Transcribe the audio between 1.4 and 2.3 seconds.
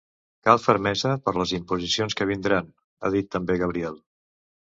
les imposicions que